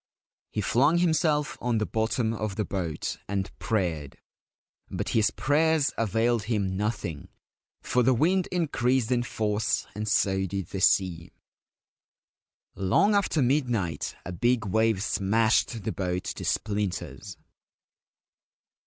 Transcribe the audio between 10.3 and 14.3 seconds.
did the sea. Long after midnight